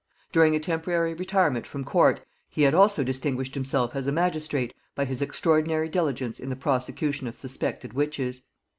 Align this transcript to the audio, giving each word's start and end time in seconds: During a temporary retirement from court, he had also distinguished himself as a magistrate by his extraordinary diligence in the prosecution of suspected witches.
During 0.31 0.55
a 0.55 0.59
temporary 0.59 1.13
retirement 1.13 1.67
from 1.67 1.83
court, 1.83 2.21
he 2.49 2.63
had 2.63 2.73
also 2.73 3.03
distinguished 3.03 3.53
himself 3.53 3.95
as 3.95 4.07
a 4.07 4.11
magistrate 4.11 4.73
by 4.95 5.05
his 5.05 5.21
extraordinary 5.21 5.87
diligence 5.89 6.39
in 6.39 6.49
the 6.49 6.55
prosecution 6.55 7.27
of 7.27 7.37
suspected 7.37 7.93
witches. 7.93 8.41